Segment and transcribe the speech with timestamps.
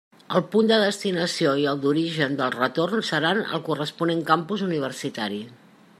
[0.37, 5.43] El punt de destinació i el d'origen del retorn seran el corresponent campus universitari.